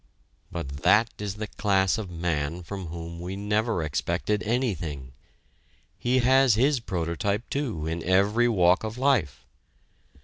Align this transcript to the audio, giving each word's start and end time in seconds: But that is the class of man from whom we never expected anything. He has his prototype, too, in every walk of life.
But 0.51 0.77
that 0.81 1.11
is 1.19 1.35
the 1.35 1.45
class 1.45 1.99
of 1.99 2.09
man 2.09 2.63
from 2.63 2.87
whom 2.87 3.19
we 3.19 3.35
never 3.35 3.83
expected 3.83 4.41
anything. 4.41 5.13
He 5.95 6.17
has 6.25 6.55
his 6.55 6.79
prototype, 6.79 7.47
too, 7.51 7.85
in 7.85 8.01
every 8.01 8.47
walk 8.47 8.83
of 8.83 8.97
life. 8.97 9.45